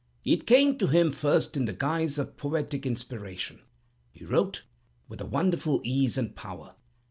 It 0.25 0.47
came 0.47 0.79
to 0.79 0.87
him 0.87 1.11
first 1.11 1.55
in 1.55 1.65
the 1.65 1.73
guise 1.73 2.17
of 2.17 2.35
poetic 2.35 2.87
inspiration. 2.87 3.61
He 4.11 4.25
wrote 4.25 4.63
with 5.07 5.21
a 5.21 5.27
wonderful 5.27 5.79
ease 5.83 6.17
and 6.17 6.35
power. 6.35 6.73